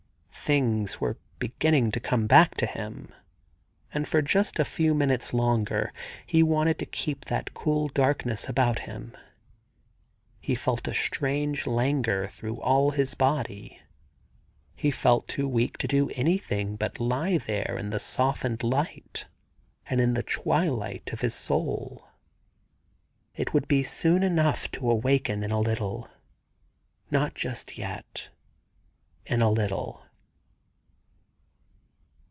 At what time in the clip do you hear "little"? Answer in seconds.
25.61-26.09, 29.49-30.01